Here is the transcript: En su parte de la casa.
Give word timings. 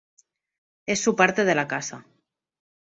En 0.87 0.97
su 0.97 1.15
parte 1.15 1.45
de 1.45 1.53
la 1.53 1.67
casa. 1.67 2.07